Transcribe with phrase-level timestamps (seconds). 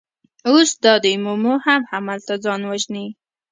[0.49, 3.07] اوس دا دی مومو هم هملته ځان وژني.